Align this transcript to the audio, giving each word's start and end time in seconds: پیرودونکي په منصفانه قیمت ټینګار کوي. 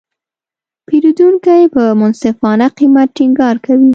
پیرودونکي 0.87 1.61
په 1.75 1.83
منصفانه 1.99 2.67
قیمت 2.77 3.09
ټینګار 3.17 3.55
کوي. 3.65 3.89